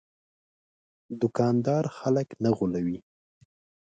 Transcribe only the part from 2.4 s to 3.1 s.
نه غولوي.